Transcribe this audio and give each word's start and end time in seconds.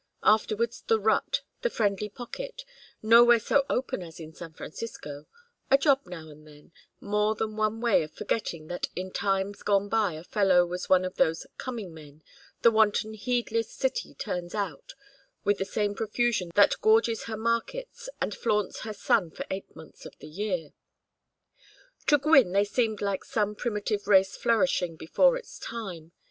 Afterwards 0.23 0.81
the 0.87 0.99
rut, 0.99 1.43
the 1.61 1.69
friendly 1.69 2.09
pocket 2.09 2.65
nowhere 3.03 3.37
so 3.37 3.67
open 3.69 4.01
as 4.01 4.19
in 4.19 4.33
San 4.33 4.51
Francisco 4.51 5.27
a 5.69 5.77
job 5.77 6.07
now 6.07 6.27
and 6.27 6.47
then, 6.47 6.71
more 6.99 7.35
than 7.35 7.55
one 7.55 7.81
way 7.81 8.01
of 8.01 8.11
forgetting 8.11 8.65
that 8.65 8.87
in 8.95 9.11
times 9.11 9.61
gone 9.61 9.89
by 9.89 10.13
a 10.13 10.23
fellow 10.23 10.65
was 10.65 10.89
one 10.89 11.05
of 11.05 11.17
those 11.17 11.45
"coming 11.59 11.93
men" 11.93 12.23
the 12.63 12.71
wanton 12.71 13.13
heedless 13.13 13.71
city 13.71 14.15
turns 14.15 14.55
out 14.55 14.95
with 15.43 15.59
the 15.59 15.65
same 15.65 15.93
profusion 15.93 16.49
that 16.55 16.81
gorges 16.81 17.25
her 17.25 17.37
markets 17.37 18.09
and 18.19 18.33
flaunts 18.33 18.79
her 18.79 18.93
sun 18.93 19.29
for 19.29 19.45
eight 19.51 19.75
months 19.75 20.03
of 20.07 20.17
the 20.17 20.27
year. 20.27 20.73
To 22.07 22.17
Gwynne 22.17 22.53
they 22.53 22.65
seemed 22.65 23.01
like 23.03 23.23
some 23.23 23.53
primitive 23.53 24.07
race 24.07 24.35
flourishing 24.35 24.95
before 24.95 25.37
its 25.37 25.59
time. 25.59 26.11